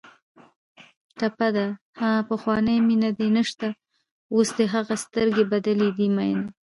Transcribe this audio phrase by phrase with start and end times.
[1.17, 1.67] ټپه ده:
[1.99, 3.67] ها پخوانۍ مینه دې نشته
[4.33, 6.43] اوس دې هغه سترګې بدلې دي مینه